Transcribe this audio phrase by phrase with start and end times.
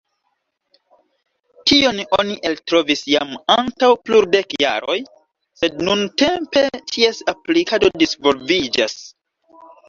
[1.71, 4.95] Tion oni eltrovis jam antaŭ plurdek jaroj,
[5.61, 8.99] sed nuntempe ties aplikado disvolviĝas.